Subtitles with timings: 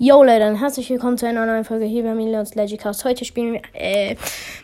[0.00, 3.04] Yo Leute, dann herzlich willkommen zu einer neuen Folge hier bei Millions Legicast.
[3.04, 4.14] Heute spielen wir, äh,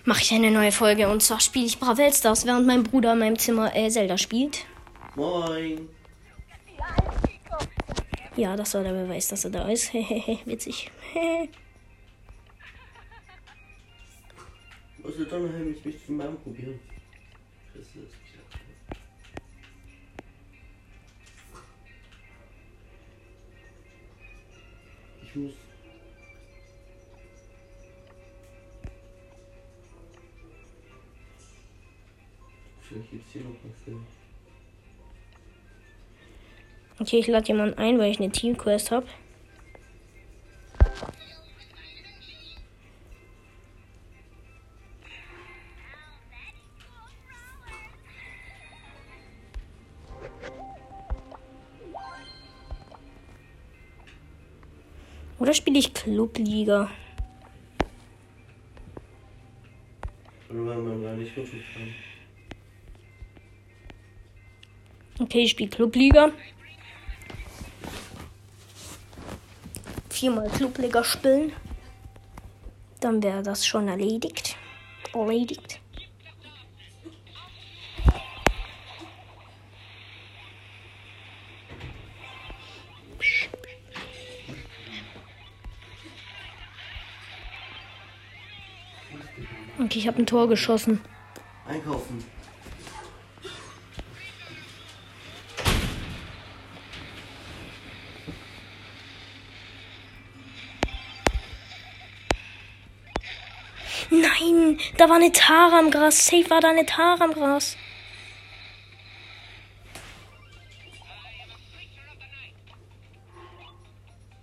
[0.05, 3.19] mache ich eine neue Folge und zwar spiele ich Bravel Stars, während mein Bruder in
[3.19, 4.65] meinem Zimmer äh, Zelda spielt.
[5.17, 5.89] Moin.
[8.37, 9.89] Ja, das war der Beweis, dass er da ist.
[9.93, 10.93] Hehehe, witzig.
[15.03, 16.79] Was wird dann heimlich mich von meinem probieren?
[17.75, 18.15] Das ist
[25.37, 25.53] muss.
[32.83, 33.95] Vielleicht gibt's hier noch was.
[37.01, 39.07] Okay, ich lade jemanden ein, weil ich eine Teamquest habe.
[55.45, 56.91] Oder spiele ich Clubliga?
[65.19, 66.33] Okay, ich spiele Clubliga.
[70.09, 71.53] Viermal Clubliga spielen.
[73.01, 74.57] Dann wäre das schon erledigt.
[75.13, 75.79] Erledigt.
[89.85, 90.99] Okay, ich habe ein Tor geschossen.
[91.69, 92.25] Einkaufen.
[104.11, 106.27] Nein, da war eine Tara am Gras.
[106.27, 107.77] Safe war da eine Tara am Gras.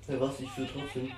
[0.08, 1.12] Ja, was ich will trotzdem.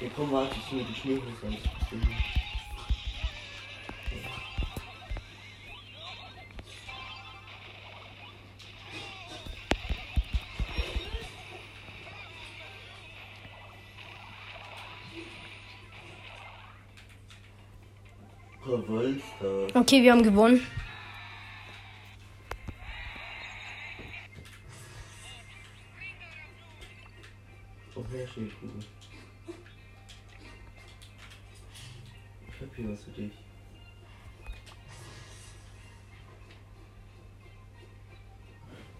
[0.00, 1.56] Ja, komm, warte, ich will die Schneehose an.
[19.74, 20.66] Okay, wir haben gewonnen.
[27.94, 28.84] Oh, mehr Schneekugeln.
[32.70, 33.32] Hab hier was für dich.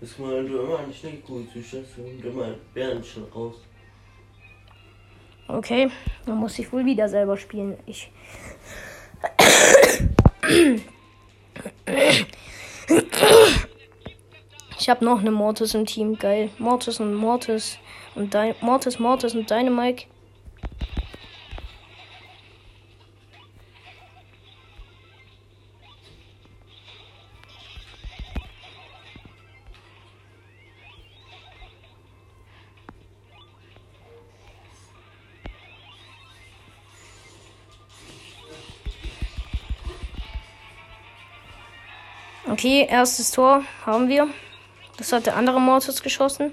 [0.00, 3.56] Das mal du immer eine Schneekugel zuschießt und immer Bärenchen raus.
[5.46, 5.90] Okay,
[6.24, 7.76] dann muss ich wohl wieder selber spielen.
[7.86, 8.10] Ich.
[14.78, 16.16] Ich habe noch eine Mortis im Team.
[16.16, 16.50] Geil.
[16.58, 17.78] Mortis und Mortis.
[18.14, 20.06] Und Dy Mortis, Mortis und Dynamike.
[42.50, 44.28] Okay, erstes Tor haben wir.
[44.96, 46.52] Das hat der andere Mortis geschossen.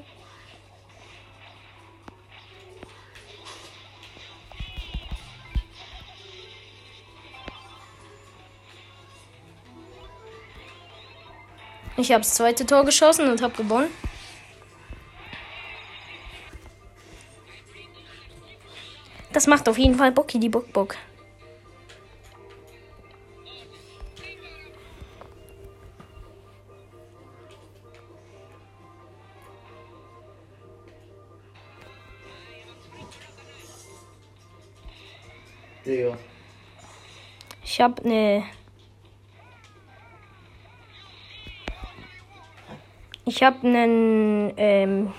[11.98, 13.90] Ich habe das zweite Tor geschossen und habe gewonnen.
[19.34, 20.96] Das macht auf jeden Fall Bocki die Bock Bock.
[35.88, 36.18] Digga.
[37.64, 38.44] Ich habe eine.
[43.26, 45.14] Ich habe einen ähm,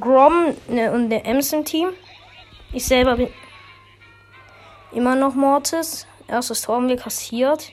[0.00, 1.90] Grom ne, und eine Ems im Team.
[2.72, 3.28] Ich selber bin
[4.92, 6.06] immer noch Mortis.
[6.26, 7.70] Erstes Tor haben wir kassiert.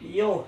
[0.00, 0.46] Jo.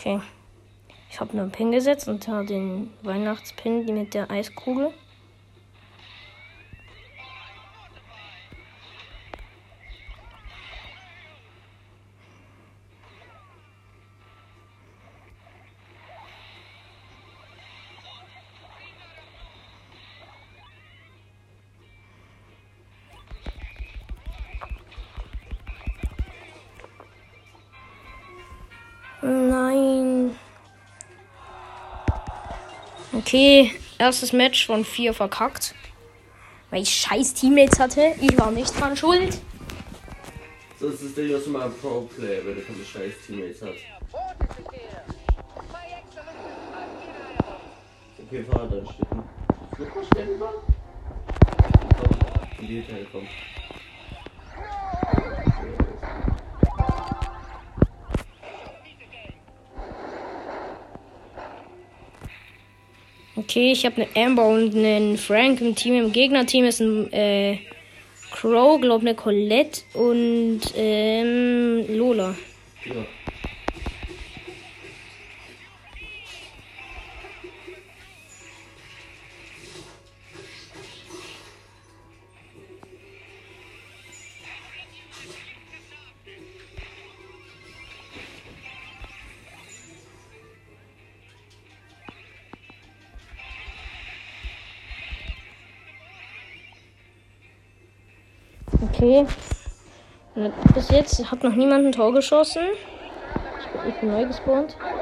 [0.00, 0.18] Okay.
[1.10, 4.94] Ich habe einen Pin gesetzt unter den Weihnachtspin mit der Eiskugel.
[33.20, 35.74] Okay, erstes Match von vier verkackt.
[36.70, 38.14] Weil ich scheiß Teammates hatte.
[38.18, 39.38] Ich war nicht dran schuld.
[40.78, 43.74] Sonst ist der Jos mal ein Pro-Player, wenn er keine scheiß Teammates hat.
[48.24, 49.22] Okay, fahr dann Stücken.
[49.76, 50.54] Super schnell mal.
[52.56, 53.28] Komm, die Teil kommen.
[63.50, 65.94] Okay, ich habe eine Amber und einen Frank im Team.
[65.94, 67.58] Im Gegnerteam ist ein äh,
[68.30, 72.36] Crow, glaube eine Colette und ähm, Lola.
[72.84, 72.94] Ja.
[99.00, 99.26] Okay.
[100.34, 102.60] Und Bis jetzt hat noch niemand ein Tor geschossen.
[103.88, 104.76] Ich bin, neu gespawnt.
[104.78, 105.00] Gemacht.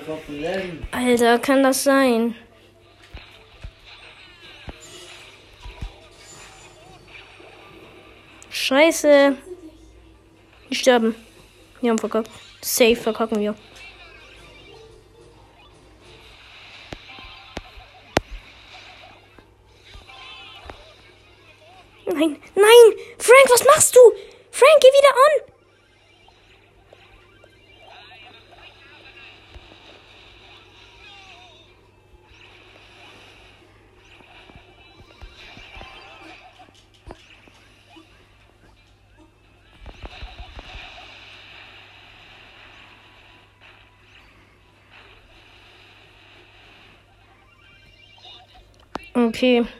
[0.00, 0.88] verbrennen.
[0.90, 2.34] Alter, kann das sein?
[8.50, 9.36] Scheiße.
[10.68, 11.14] Die sterben.
[11.80, 12.30] Wir haben verkackt.
[12.60, 13.54] Safe verkacken wir.
[22.06, 22.98] Nein, nein!
[23.18, 24.00] Frank, was machst du?
[49.20, 49.79] Mm, okay.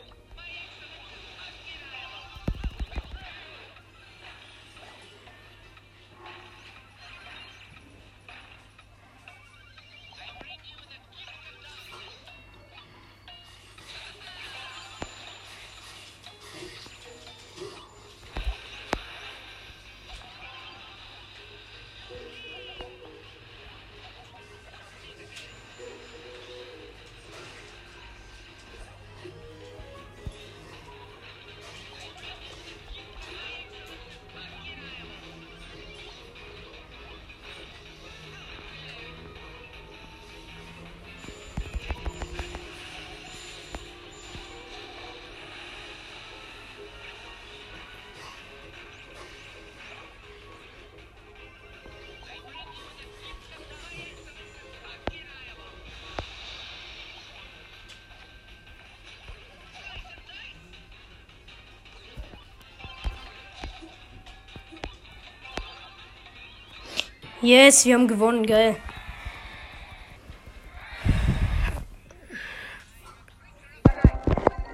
[67.43, 68.77] Yes, wir haben gewonnen, geil.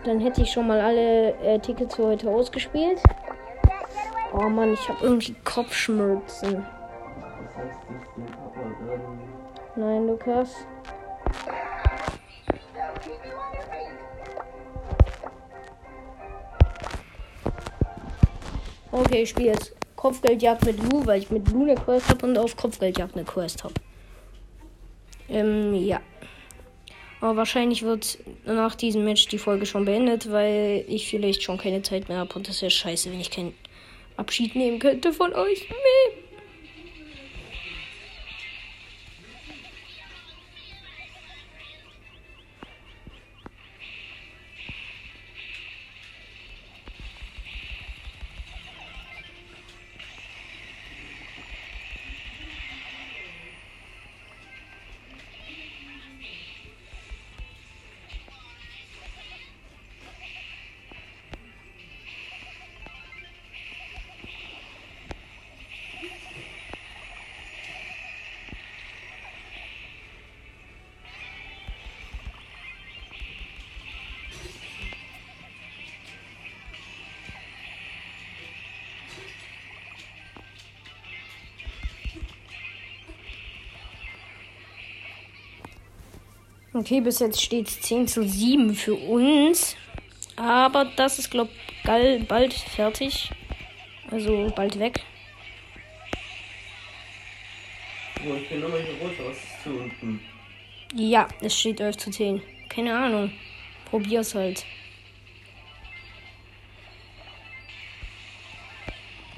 [0.04, 3.00] Dann hätte ich schon mal alle äh, Tickets für heute ausgespielt.
[4.32, 6.66] Oh Mann, ich habe irgendwie Kopfschmerzen.
[9.76, 10.56] Nein, Lukas.
[18.90, 22.38] Okay, ich spiele jetzt Kopfgeldjagd mit Lu, weil ich mit Lu eine Quest habe und
[22.38, 23.74] auf Kopfgeldjagd eine Quest habe.
[25.28, 26.00] Ähm, ja.
[27.20, 31.82] Aber wahrscheinlich wird nach diesem Match die Folge schon beendet, weil ich vielleicht schon keine
[31.82, 33.54] Zeit mehr habe und das wäre scheiße, wenn ich keinen
[34.16, 35.68] Abschied nehmen könnte von euch.
[35.68, 36.25] Nee.
[86.78, 89.76] Okay, bis jetzt steht es 10 zu 7 für uns.
[90.36, 91.48] Aber das ist, glaube
[91.86, 93.30] ich, bald fertig.
[94.10, 95.00] Also bald weg.
[98.28, 99.24] Oh, ich bin nochmal hier runter.
[99.26, 100.20] Was ist hier unten?
[100.94, 102.42] Ja, es steht 11 zu 10.
[102.68, 103.32] Keine Ahnung.
[103.86, 104.66] Probier's halt.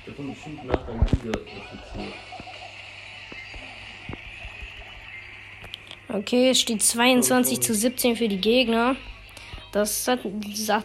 [0.04, 1.32] Da kommt bestimmt nachher ein Video.
[6.10, 8.96] Okay, es steht 22 zu 17 für die Gegner.
[9.72, 10.18] Das sah,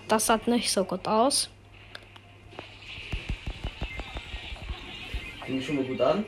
[0.08, 1.50] das sah nicht so gut aus.
[5.46, 6.26] Fängt schon mal gut an.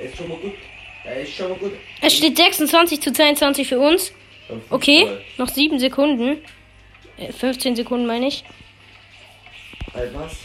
[0.00, 0.54] Ist schon mal gut.
[1.04, 1.72] Er ist schon mal gut.
[2.00, 4.12] Es steht 26 zu 22 für uns.
[4.70, 6.38] Okay, noch 7 Sekunden.
[7.16, 8.44] Äh, 15 Sekunden meine ich.
[9.94, 10.36] Halt was?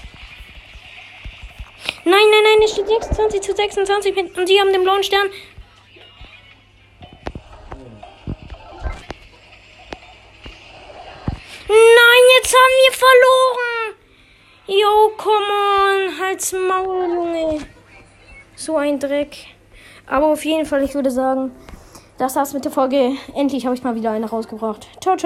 [2.09, 5.27] Nein, nein, nein, es steht 26 zu 26 mit- und sie haben den blauen Stern.
[11.67, 13.95] Nein, jetzt haben wir verloren.
[14.67, 16.17] Yo, come on.
[16.17, 17.67] Halt's Maul, Junge.
[18.55, 19.35] So ein Dreck.
[20.05, 21.51] Aber auf jeden Fall, ich würde sagen,
[22.17, 23.17] das war's mit der Folge.
[23.35, 24.87] Endlich habe ich mal wieder eine rausgebracht.
[25.01, 25.25] Ciao, ciao.